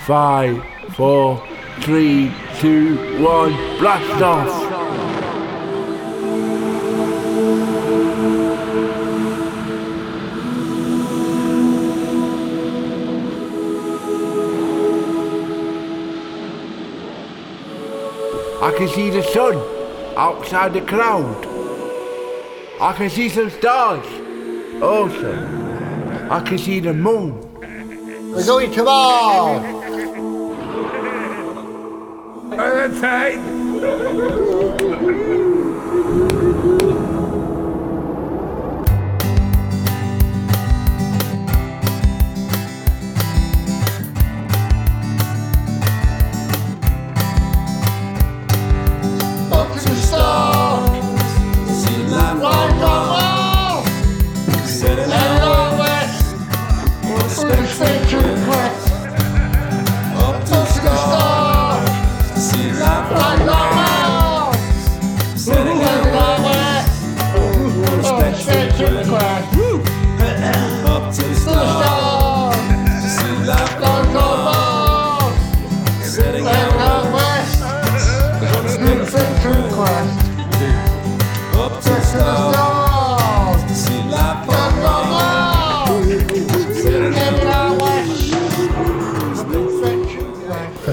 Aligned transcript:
Five, 0.00 0.64
four, 0.94 1.46
three, 1.80 2.32
two, 2.58 2.96
one, 3.22 3.52
blast 3.78 4.22
off! 4.22 4.70
I 18.62 18.72
can 18.76 18.88
see 18.88 19.10
the 19.10 19.22
sun 19.22 19.56
outside 20.16 20.74
the 20.74 20.82
cloud. 20.82 21.46
I 22.80 22.92
can 22.94 23.10
see 23.10 23.28
some 23.28 23.50
stars. 23.50 24.06
Also, 24.82 25.32
I 26.30 26.40
can 26.40 26.58
see 26.58 26.80
the 26.80 26.92
moon. 26.92 27.49
We're 28.32 28.46
going 28.46 28.70
to 28.72 28.84
Mars. 28.84 29.80
Up 36.22 36.49
For 57.30 57.46
the 57.46 57.66
central 57.68 58.36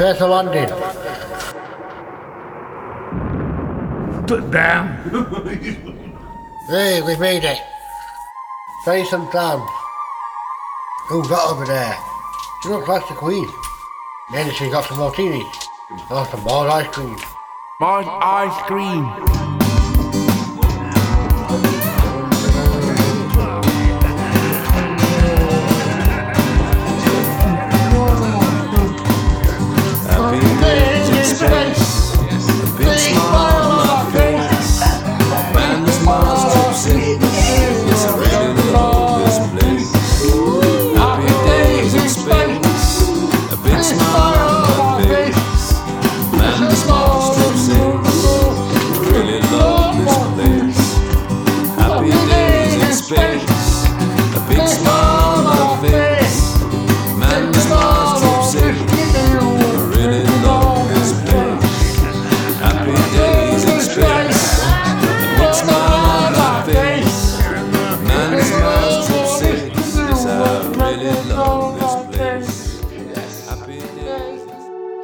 Prepare 0.00 0.14
to. 0.16 0.74
Put 4.26 4.50
down. 4.50 4.96
Hey, 6.70 7.02
we 7.02 7.16
made 7.16 7.44
it. 7.44 7.60
Try 8.84 9.04
some 9.04 9.28
plans. 9.28 9.60
Who's 11.08 11.28
that 11.28 11.46
over 11.50 11.66
there? 11.66 11.94
She 12.62 12.70
looks 12.70 12.88
like 12.88 13.06
the 13.08 13.14
Queen. 13.14 13.46
Then 14.32 14.50
she 14.54 14.70
got 14.70 14.86
some 14.86 14.96
martinis. 15.00 15.44
Oh, 16.08 16.26
some 16.30 16.44
more 16.44 16.66
ice 16.66 16.88
cream. 16.88 17.18
My 17.78 18.02
ice 18.22 18.62
cream. 18.68 19.39
Mars 36.86 37.59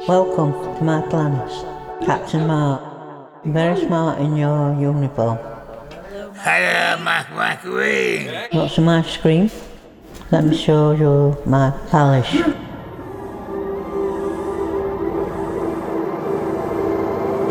Welcome 0.07 0.53
to 0.77 0.83
my 0.85 1.01
planet, 1.09 1.51
Captain 2.05 2.47
Mark. 2.47 2.81
Very 3.43 3.77
smart 3.85 4.21
in 4.21 4.37
your 4.37 4.73
uniform. 4.79 5.37
Hello, 6.33 7.03
my, 7.03 7.25
my 7.35 7.57
queen. 7.57 8.31
Want 8.53 8.71
some 8.71 8.87
ice 8.87 9.17
cream? 9.17 9.51
Let 10.31 10.45
me 10.45 10.55
show 10.55 10.91
you 10.91 11.35
my 11.45 11.71
palace. 11.91 12.29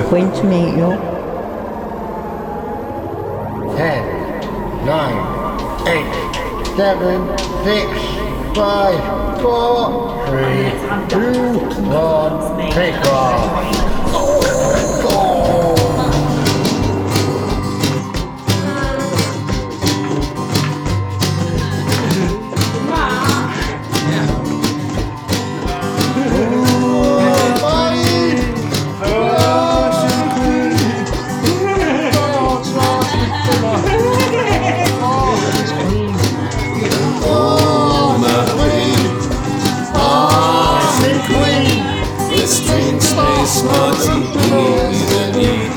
Queen 0.08 0.32
to 0.32 0.44
meet 0.44 0.76
you. 0.80 0.96
Ten, 3.76 4.02
nine, 4.86 5.88
eight, 5.88 6.74
seven, 6.74 7.36
six, 7.64 8.15
five, 8.56 9.42
four, 9.42 10.26
three, 10.28 10.70
two, 11.10 11.58
one, 11.90 12.72
take 12.72 12.94
off. 13.04 13.75
Space 42.86 43.64
martini 43.64 44.66
and 45.18 45.36
eat 45.36 45.75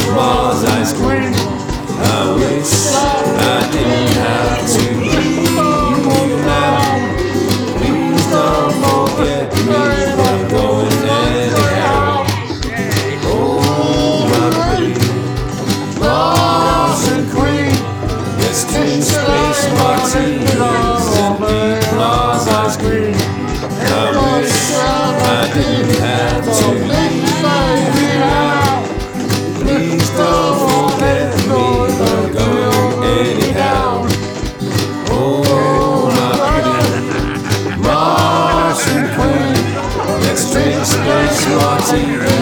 queen. 41.89 42.19
Let's 42.19 42.38